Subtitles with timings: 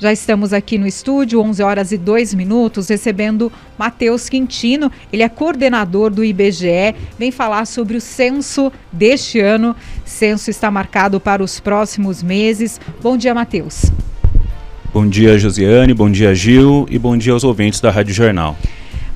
[0.00, 4.90] Já estamos aqui no estúdio, 11 horas e 2 minutos, recebendo Matheus Quintino.
[5.12, 6.94] Ele é coordenador do IBGE.
[7.18, 9.76] Vem falar sobre o censo deste ano.
[10.02, 12.80] Censo está marcado para os próximos meses.
[13.02, 13.92] Bom dia, Matheus.
[14.90, 15.92] Bom dia, Josiane.
[15.92, 16.86] Bom dia, Gil.
[16.88, 18.56] E bom dia aos ouvintes da Rádio Jornal.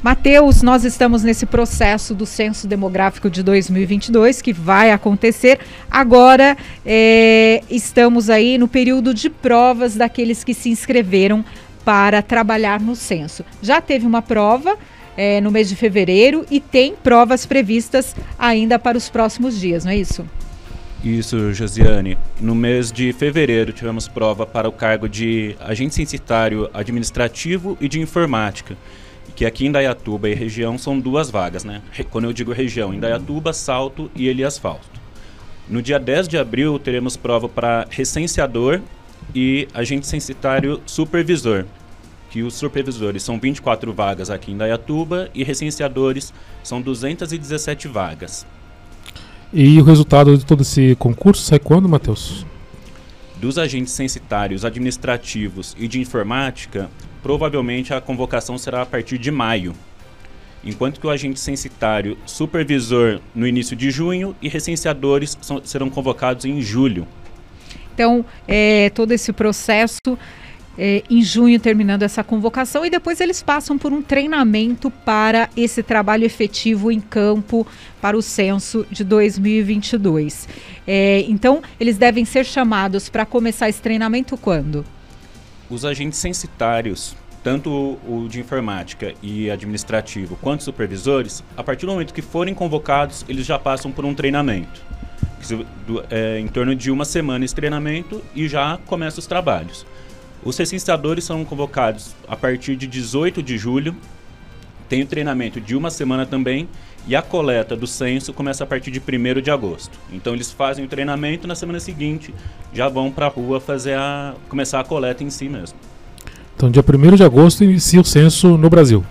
[0.04, 5.58] Mateus, nós estamos nesse processo do censo demográfico de 2022 que vai acontecer.
[5.90, 11.42] Agora é, estamos aí no período de provas daqueles que se inscreveram
[11.86, 13.46] para trabalhar no censo.
[13.62, 14.76] Já teve uma prova
[15.16, 19.92] é, no mês de fevereiro e tem provas previstas ainda para os próximos dias, não
[19.92, 20.22] é isso?
[21.02, 22.18] Isso, Josiane.
[22.38, 28.02] No mês de fevereiro tivemos prova para o cargo de agente censitário administrativo e de
[28.02, 28.76] informática
[29.34, 31.82] que aqui em Dayatuba e região são duas vagas, né?
[32.10, 33.00] Quando eu digo região, em
[33.52, 35.00] Salto e Elias Fausto.
[35.68, 38.80] No dia 10 de abril teremos prova para recenseador
[39.34, 41.64] e agente censitário supervisor,
[42.30, 48.46] que os supervisores são 24 vagas aqui em Dayatuba e recenseadores são 217 vagas.
[49.52, 52.44] E o resultado de todo esse concurso sai quando, Matheus?
[53.44, 56.88] Dos agentes censitários administrativos e de informática,
[57.22, 59.74] provavelmente a convocação será a partir de maio,
[60.64, 66.46] enquanto que o agente censitário supervisor no início de junho e recenseadores são, serão convocados
[66.46, 67.06] em julho.
[67.92, 69.98] Então, é, todo esse processo
[70.78, 75.82] é, em junho terminando essa convocação e depois eles passam por um treinamento para esse
[75.82, 77.66] trabalho efetivo em campo
[78.00, 80.48] para o censo de 2022.
[80.86, 84.84] É, então, eles devem ser chamados para começar esse treinamento quando?
[85.68, 92.14] os agentes censitários, tanto o de informática e administrativo, quanto supervisores, a partir do momento
[92.14, 94.82] que forem convocados, eles já passam por um treinamento.
[96.10, 99.84] É, em torno de uma semana esse treinamento e já começam os trabalhos.
[100.44, 103.96] Os recenseadores são convocados a partir de 18 de julho,
[104.88, 106.68] tem o treinamento de uma semana também,
[107.06, 109.98] e a coleta do censo começa a partir de 1 de agosto.
[110.12, 112.34] Então eles fazem o treinamento na semana seguinte
[112.72, 115.78] já vão para a rua fazer a começar a coleta em si mesmo.
[116.54, 119.04] Então dia 1 de agosto inicia o censo no Brasil.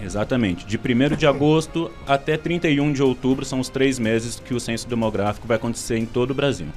[0.00, 0.64] Exatamente.
[0.64, 4.88] De 1 de agosto até 31 de outubro são os três meses que o censo
[4.88, 6.68] demográfico vai acontecer em todo o Brasil.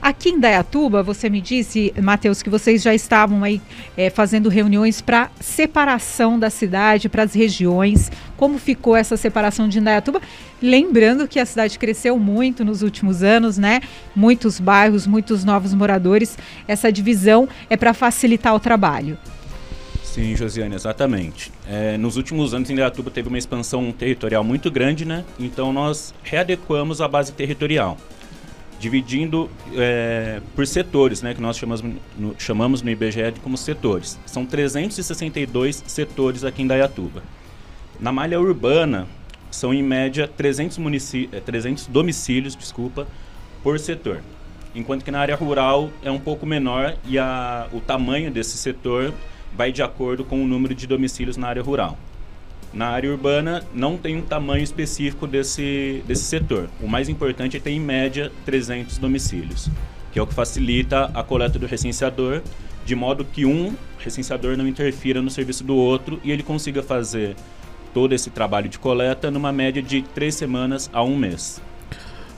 [0.00, 3.60] Aqui em Dayatuba, você me disse, Matheus, que vocês já estavam aí
[3.96, 8.10] é, fazendo reuniões para separação da cidade, para as regiões.
[8.36, 10.22] Como ficou essa separação de Indaiatuba?
[10.62, 13.80] Lembrando que a cidade cresceu muito nos últimos anos, né?
[14.14, 16.38] Muitos bairros, muitos novos moradores.
[16.68, 19.18] Essa divisão é para facilitar o trabalho.
[20.04, 21.52] Sim, Josiane, exatamente.
[21.68, 25.24] É, nos últimos anos, Indaiatuba teve uma expansão territorial muito grande, né?
[25.38, 27.96] Então nós readequamos a base territorial
[28.78, 31.82] dividindo é, por setores, né, que nós chamamos
[32.16, 34.18] no, chamamos no IBGE como setores.
[34.26, 37.22] São 362 setores aqui em Dayatuba.
[37.98, 39.08] Na malha urbana,
[39.50, 40.78] são em média 300,
[41.44, 43.06] 300 é, domicílios desculpa,
[43.62, 44.20] por setor.
[44.74, 49.12] Enquanto que na área rural é um pouco menor e a, o tamanho desse setor
[49.56, 51.98] vai de acordo com o número de domicílios na área rural.
[52.72, 56.68] Na área urbana não tem um tamanho específico desse, desse setor.
[56.82, 59.70] O mais importante é ter em média 300 domicílios,
[60.12, 62.42] que é o que facilita a coleta do recenseador,
[62.84, 67.36] de modo que um recenseador não interfira no serviço do outro e ele consiga fazer
[67.92, 71.60] todo esse trabalho de coleta numa média de três semanas a um mês.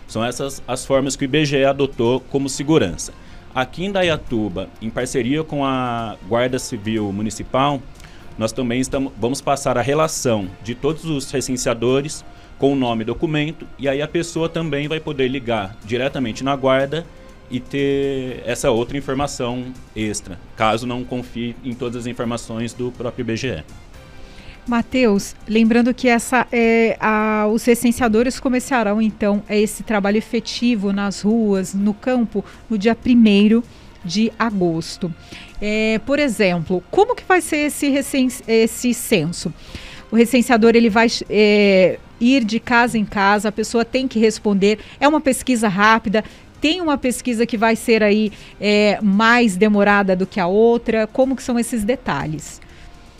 [0.07, 3.13] São essas as formas que o IBGE adotou como segurança.
[3.53, 7.79] Aqui em Dayatuba, em parceria com a Guarda Civil Municipal,
[8.37, 12.25] nós também estamos, vamos passar a relação de todos os recenseadores
[12.57, 17.05] com o nome documento, e aí a pessoa também vai poder ligar diretamente na guarda
[17.49, 19.65] e ter essa outra informação
[19.95, 23.63] extra, caso não confie em todas as informações do próprio IBGE.
[24.65, 31.73] Matheus, lembrando que essa, é, a, os recenseadores começarão então esse trabalho efetivo nas ruas,
[31.73, 33.61] no campo, no dia 1
[34.05, 35.13] de agosto.
[35.61, 37.87] É, por exemplo, como que vai ser esse,
[38.47, 39.53] esse censo?
[40.09, 44.79] O recenseador ele vai é, ir de casa em casa, a pessoa tem que responder.
[44.99, 46.23] É uma pesquisa rápida,
[46.63, 51.05] tem uma pesquisa que vai ser aí é, mais demorada do que a outra?
[51.07, 52.61] Como que são esses detalhes?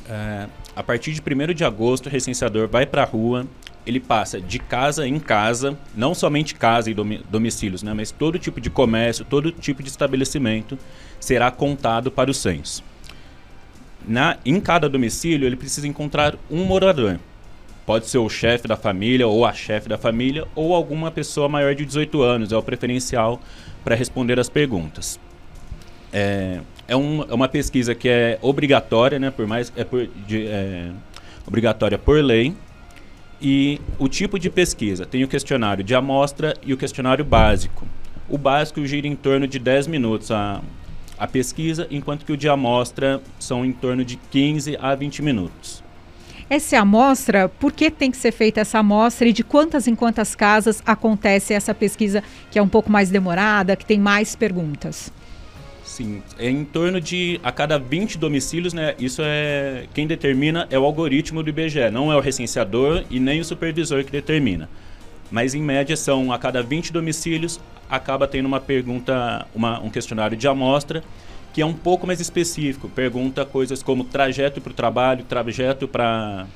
[0.07, 3.45] É, a partir de 1 de agosto, o recenseador vai para a rua,
[3.85, 8.61] ele passa de casa em casa, não somente casa e domicílios, né, mas todo tipo
[8.61, 10.77] de comércio, todo tipo de estabelecimento
[11.19, 12.83] será contado para o censo.
[14.07, 17.19] Na, em cada domicílio, ele precisa encontrar um morador.
[17.85, 21.75] Pode ser o chefe da família ou a chefe da família ou alguma pessoa maior
[21.75, 23.41] de 18 anos, é o preferencial
[23.83, 25.19] para responder as perguntas.
[26.11, 30.47] É, é, um, é, uma pesquisa que é obrigatória, né, por mais é, por, de,
[30.47, 30.91] é
[31.45, 32.53] obrigatória por lei.
[33.41, 37.85] E o tipo de pesquisa tem o questionário de amostra e o questionário básico.
[38.29, 40.61] O básico gira em torno de 10 minutos a,
[41.17, 45.83] a pesquisa, enquanto que o de amostra são em torno de 15 a 20 minutos.
[46.49, 50.35] Essa amostra, por que tem que ser feita essa amostra e de quantas em quantas
[50.35, 55.11] casas acontece essa pesquisa que é um pouco mais demorada, que tem mais perguntas?
[55.83, 58.95] Sim, é em torno de a cada 20 domicílios, né?
[58.97, 63.39] Isso é quem determina é o algoritmo do IBGE, não é o recenseador e nem
[63.39, 64.69] o supervisor que determina.
[65.29, 70.35] Mas em média são a cada 20 domicílios acaba tendo uma pergunta, uma, um questionário
[70.35, 71.03] de amostra
[71.53, 72.89] que é um pouco mais específico.
[72.89, 76.47] Pergunta coisas como trajeto para o trabalho, trajeto para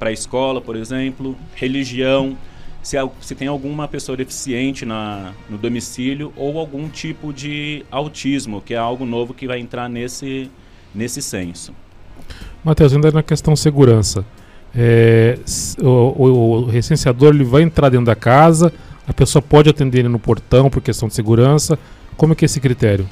[0.00, 2.36] a escola, por exemplo, religião,
[2.82, 8.74] se, se tem alguma pessoa deficiente na, no domicílio ou algum tipo de autismo, que
[8.74, 10.50] é algo novo que vai entrar nesse,
[10.94, 11.72] nesse censo.
[12.62, 14.24] Matheus, ainda na questão segurança.
[14.74, 15.38] É,
[15.80, 18.70] o, o, o recenseador ele vai entrar dentro da casa,
[19.08, 21.78] a pessoa pode atender ele no portão por questão de segurança.
[22.16, 23.08] Como é que é esse critério?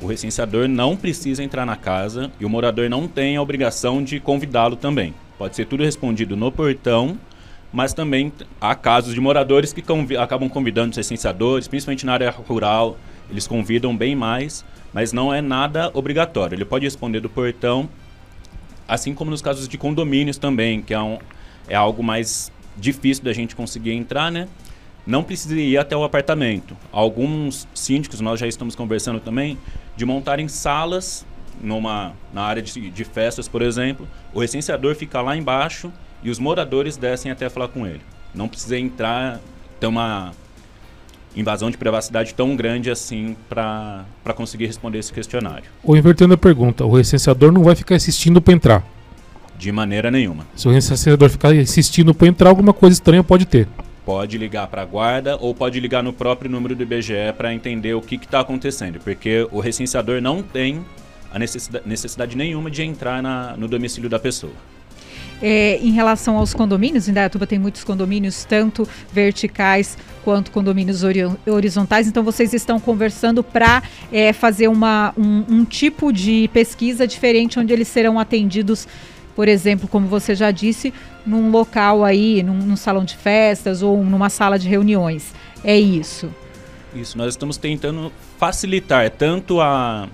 [0.00, 4.20] O recenseador não precisa entrar na casa e o morador não tem a obrigação de
[4.20, 5.14] convidá-lo também.
[5.38, 7.18] Pode ser tudo respondido no portão,
[7.72, 9.82] mas também há casos de moradores que
[10.18, 12.98] acabam convidando os recenseadores, principalmente na área rural,
[13.30, 16.54] eles convidam bem mais, mas não é nada obrigatório.
[16.54, 17.88] Ele pode responder do portão,
[18.86, 21.18] assim como nos casos de condomínios também, que é, um,
[21.68, 24.46] é algo mais difícil da gente conseguir entrar, né?
[25.06, 26.76] não precisa ir até o apartamento.
[26.90, 29.56] Alguns síndicos, nós já estamos conversando também,
[29.96, 31.24] de montarem salas
[31.60, 34.06] numa, na área de, de festas, por exemplo.
[34.32, 38.02] O recenseador fica lá embaixo e os moradores descem até falar com ele.
[38.34, 39.40] Não precisa entrar,
[39.80, 40.32] ter uma
[41.34, 44.04] invasão de privacidade tão grande assim para
[44.34, 45.64] conseguir responder esse questionário.
[45.82, 48.84] Ou invertendo a pergunta, o recenseador não vai ficar insistindo para entrar?
[49.58, 50.46] De maneira nenhuma.
[50.54, 53.66] Se o recenseador ficar insistindo para entrar, alguma coisa estranha pode ter
[54.06, 57.92] pode ligar para a guarda ou pode ligar no próprio número do IBGE para entender
[57.92, 60.86] o que está acontecendo, porque o recenseador não tem
[61.32, 64.52] a necessidade, necessidade nenhuma de entrar na, no domicílio da pessoa.
[65.42, 67.14] É, em relação aos condomínios, em
[67.46, 72.06] tem muitos condomínios, tanto verticais quanto condomínios ori horizontais.
[72.06, 77.72] Então vocês estão conversando para é, fazer uma, um, um tipo de pesquisa diferente, onde
[77.72, 78.88] eles serão atendidos
[79.36, 80.92] por exemplo, como você já disse,
[81.26, 85.34] num local aí, num, num salão de festas ou numa sala de reuniões.
[85.62, 86.30] É isso.
[86.94, 90.08] Isso, nós estamos tentando facilitar tanto a,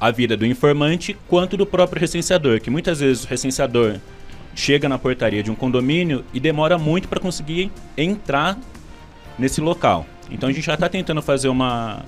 [0.00, 3.96] a vida do informante quanto do próprio recenseador, que muitas vezes o recenseador
[4.54, 8.56] chega na portaria de um condomínio e demora muito para conseguir entrar
[9.36, 10.06] nesse local.
[10.30, 12.04] Então a gente já está tentando fazer uma,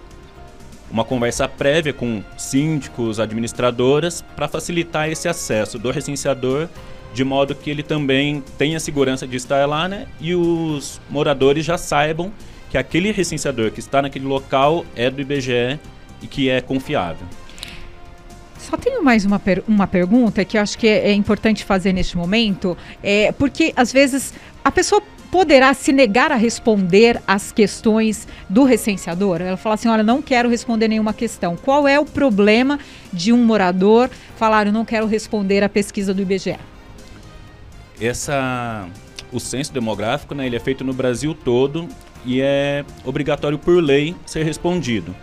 [0.91, 6.69] uma conversa prévia com síndicos, administradoras, para facilitar esse acesso do recenseador,
[7.15, 10.07] de modo que ele também tenha segurança de estar lá, né?
[10.21, 12.33] E os moradores já saibam
[12.71, 15.79] que aquele recenseador que está naquele local é do IBGE
[16.23, 17.27] e que é confiável.
[18.59, 21.93] Só tenho mais uma, per uma pergunta que eu acho que é, é importante fazer
[21.93, 28.27] neste momento, é porque às vezes a pessoa poderá se negar a responder às questões
[28.49, 29.41] do recenseador?
[29.41, 31.57] Ela fala assim: olha, não quero responder nenhuma questão.
[31.57, 32.79] Qual é o problema
[33.13, 36.57] de um morador falar, eu não quero responder à pesquisa do IBGE?
[38.01, 38.89] essa
[39.33, 41.87] o censo demográfico, né, ele é feito no Brasil todo
[42.25, 45.15] e é obrigatório por lei ser respondido.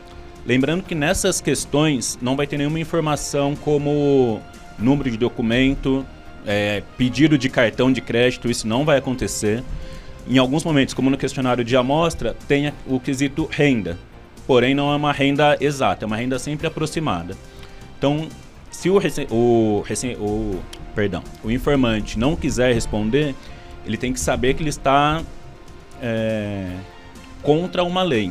[0.45, 4.39] Lembrando que nessas questões não vai ter nenhuma informação como
[4.79, 6.05] número de documento,
[6.45, 9.61] é, pedido de cartão de crédito, isso não vai acontecer.
[10.29, 13.97] Em alguns momentos, como no questionário de amostra, tem o quesito renda,
[14.45, 17.33] porém não é uma renda exata, é uma renda sempre aproximada.
[17.97, 18.27] Então,
[18.69, 18.99] se o,
[19.31, 19.83] o,
[20.19, 20.59] o,
[20.93, 23.33] perdão, o informante não quiser responder,
[23.85, 25.23] ele tem que saber que ele está
[26.01, 26.71] é,
[27.41, 28.29] contra uma lei.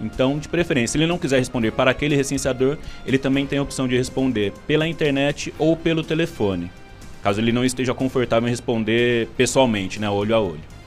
[0.00, 3.62] Então, de preferência, se ele não quiser responder para aquele recenseador, ele também tem a
[3.62, 6.70] opção de responder pela internet ou pelo telefone,
[7.22, 10.77] caso ele não esteja confortável em responder pessoalmente, né, olho a olho.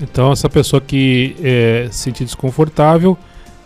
[0.00, 3.16] Então, essa pessoa que é, se sentir desconfortável,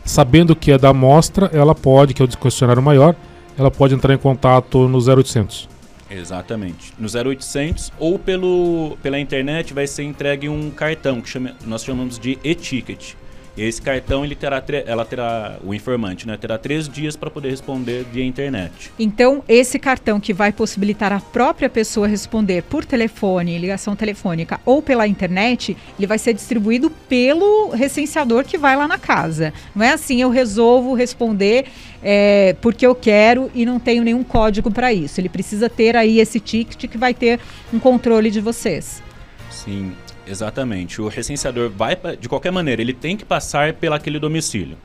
[0.05, 3.15] sabendo que é da amostra, ela pode, que é o questionário maior,
[3.59, 5.69] ela pode entrar em contato no 0800.
[6.11, 6.93] Exatamente.
[6.99, 12.19] No 0800 ou pelo, pela internet vai ser entregue um cartão que chama, nós chamamos
[12.19, 13.15] de e-ticket.
[13.61, 18.07] Esse cartão ele terá, ela terá o informante, né, terá três dias para poder responder
[18.11, 18.91] via internet.
[18.99, 24.81] Então esse cartão que vai possibilitar a própria pessoa responder por telefone, ligação telefônica ou
[24.81, 29.53] pela internet, ele vai ser distribuído pelo recenseador que vai lá na casa.
[29.77, 31.67] Não é assim eu resolvo responder
[32.03, 35.21] é, porque eu quero e não tenho nenhum código para isso.
[35.21, 37.39] Ele precisa ter aí esse ticket que vai ter
[37.71, 39.03] um controle de vocês.
[39.51, 39.93] Sim,
[40.27, 41.01] exatamente.
[41.01, 44.77] O recenseador vai, de qualquer maneira, ele tem que passar pelaquele domicílio.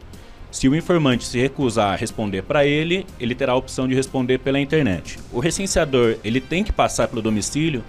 [0.51, 4.37] Se o informante se recusar a responder para ele, ele terá a opção de responder
[4.37, 5.19] pela internet.
[5.33, 7.83] O recenseador ele tem que passar pelo domicílio,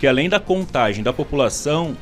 [0.00, 1.96] que além da contagem da população,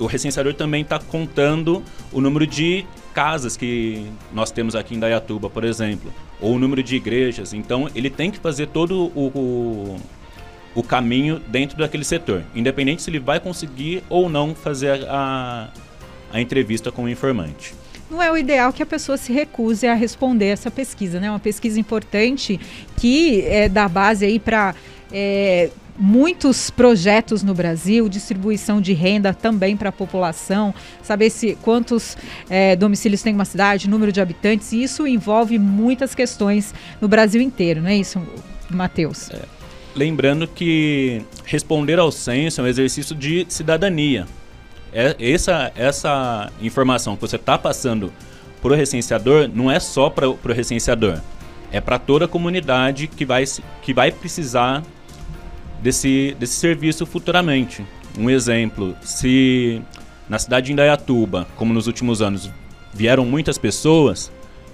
[0.00, 1.82] o recenseador também está contando
[2.12, 2.84] o número de
[3.14, 7.52] casas que nós temos aqui em Dayatuba, por exemplo, ou o número de igrejas.
[7.52, 9.96] Então, ele tem que fazer todo o, o,
[10.74, 15.68] o caminho dentro daquele setor, independente se ele vai conseguir ou não fazer a,
[16.32, 17.74] a entrevista com o informante
[18.12, 21.30] não é o ideal que a pessoa se recuse a responder essa pesquisa, né?
[21.30, 22.60] Uma pesquisa importante
[22.98, 24.74] que é, dá base aí para
[25.10, 32.16] é, muitos projetos no Brasil, distribuição de renda também para a população, saber se quantos
[32.50, 37.40] é, domicílios tem uma cidade, número de habitantes, e isso envolve muitas questões no Brasil
[37.40, 38.20] inteiro, não é isso,
[38.70, 39.30] Matheus?
[39.30, 39.61] É,
[39.94, 44.26] lembrando que responder ao censo é um exercício de cidadania.
[44.92, 48.12] É, essa, essa informação que você está passando
[48.60, 51.18] para o recenseador não é só para o recenseador,
[51.70, 53.44] é para toda a comunidade que vai,
[53.82, 54.82] que vai precisar
[55.80, 57.84] desse, desse serviço futuramente.
[58.18, 59.80] Um exemplo, se
[60.28, 62.50] na cidade de Indaiatuba, como nos últimos anos,
[62.92, 64.30] vieram muitas pessoas,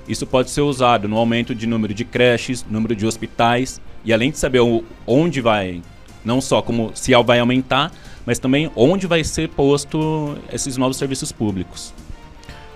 [0.09, 4.31] isso pode ser usado no aumento de número de creches, número de hospitais, e além
[4.31, 4.61] de saber
[5.07, 5.83] onde vai,
[6.25, 7.93] não só como se vai aumentar,
[8.25, 11.93] mas também onde vai ser posto esses novos serviços públicos.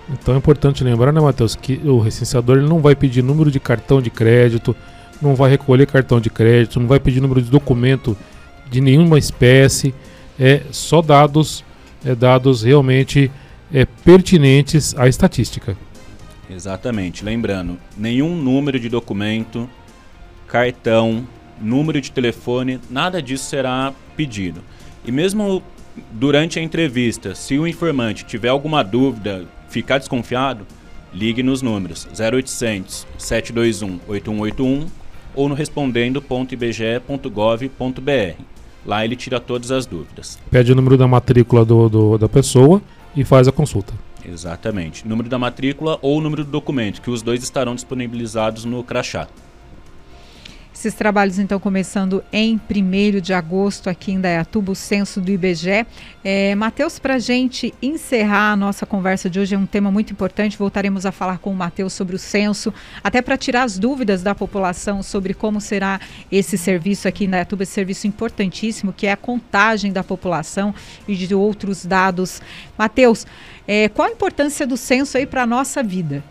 [0.09, 3.59] Então é importante lembrar, né, Matheus, que o recenseador ele não vai pedir número de
[3.59, 4.75] cartão de crédito,
[5.21, 8.17] não vai recolher cartão de crédito, não vai pedir número de documento
[8.69, 9.93] de nenhuma espécie,
[10.39, 11.63] é só dados,
[12.03, 13.31] é, dados realmente
[13.73, 15.77] é, pertinentes à estatística.
[16.49, 17.23] Exatamente.
[17.23, 19.69] Lembrando, nenhum número de documento,
[20.47, 21.27] cartão,
[21.59, 24.61] número de telefone, nada disso será pedido.
[25.05, 25.63] E mesmo
[26.11, 30.65] durante a entrevista, se o informante tiver alguma dúvida, ficar desconfiado,
[31.13, 34.87] ligue nos números 0800 721 8181
[35.35, 38.43] ou no respondendo.ibge.gov.br.
[38.85, 40.37] Lá ele tira todas as dúvidas.
[40.51, 42.81] Pede o número da matrícula do, do, da pessoa
[43.15, 43.93] e faz a consulta.
[44.25, 45.07] Exatamente.
[45.07, 49.27] Número da matrícula ou número do documento, que os dois estarão disponibilizados no crachá.
[50.73, 55.85] Esses trabalhos, então, começando em 1 de agosto aqui em Dayatuba, o censo do IBGE.
[56.23, 60.11] É, Matheus, para a gente encerrar a nossa conversa de hoje, é um tema muito
[60.11, 60.57] importante.
[60.57, 64.33] Voltaremos a falar com o Matheus sobre o censo, até para tirar as dúvidas da
[64.33, 66.01] população sobre como será
[66.31, 70.73] esse serviço aqui em Dayatuba, esse serviço importantíssimo, que é a contagem da população
[71.07, 72.41] e de outros dados.
[72.75, 73.27] Matheus,
[73.67, 76.23] é, qual a importância do censo aí para a nossa vida?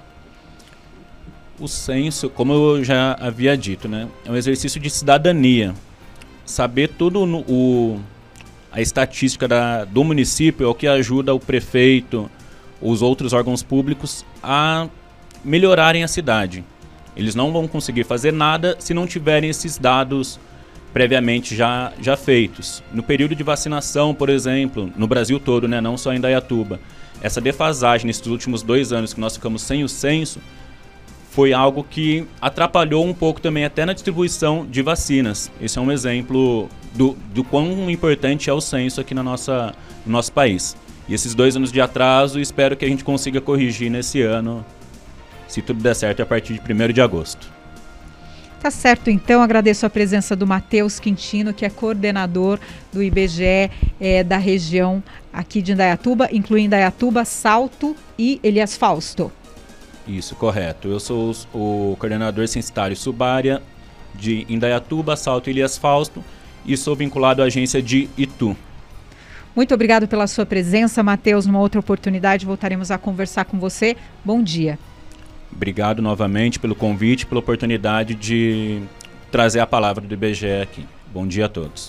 [1.62, 5.74] O censo, como eu já havia dito, né, é um exercício de cidadania.
[6.44, 8.00] Saber tudo no, o,
[8.70, 12.28] a estatística da, do município é o que ajuda o prefeito,
[12.80, 14.88] os outros órgãos públicos a
[15.44, 16.64] melhorarem a cidade.
[17.16, 20.40] Eles não vão conseguir fazer nada se não tiverem esses dados
[20.92, 22.82] previamente já, já feitos.
[22.92, 26.80] No período de vacinação, por exemplo, no Brasil todo, né, não só em Dayatuba,
[27.20, 30.40] essa defasagem nesses últimos dois anos que nós ficamos sem o censo
[31.32, 35.50] foi algo que atrapalhou um pouco também até na distribuição de vacinas.
[35.62, 39.74] Esse é um exemplo do, do quão importante é o censo aqui na nossa,
[40.04, 40.76] no nosso país.
[41.08, 44.62] E esses dois anos de atraso, espero que a gente consiga corrigir nesse ano,
[45.48, 47.50] se tudo der certo, a partir de 1 de agosto.
[48.60, 49.40] Tá certo, então.
[49.40, 52.60] Agradeço a presença do Matheus Quintino, que é coordenador
[52.92, 59.32] do IBGE é, da região aqui de Indaiatuba, incluindo Indaiatuba, Salto e Elias Fausto.
[60.06, 60.88] Isso, correto.
[60.88, 63.62] Eu sou o coordenador censitário Subária
[64.14, 66.22] de Indaiatuba, Salto Elias Fausto
[66.66, 68.56] e sou vinculado à agência de Itu.
[69.54, 71.46] Muito obrigado pela sua presença, Matheus.
[71.46, 73.96] Numa outra oportunidade voltaremos a conversar com você.
[74.24, 74.78] Bom dia.
[75.54, 78.82] Obrigado novamente pelo convite, pela oportunidade de
[79.30, 80.86] trazer a palavra do IBGE aqui.
[81.12, 81.80] Bom dia a todos.